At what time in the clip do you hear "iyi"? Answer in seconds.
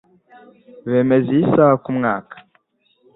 1.35-1.45